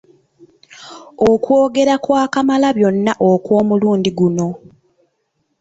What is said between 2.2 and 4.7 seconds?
Kamalabyonna okw'omulundi guno